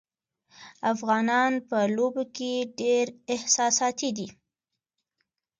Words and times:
افغانان 0.93 1.51
په 1.69 1.79
لوبو 1.95 2.23
کې 2.35 2.51
ډېر 2.79 3.05
احساساتي 3.33 4.09
دي. 4.17 4.27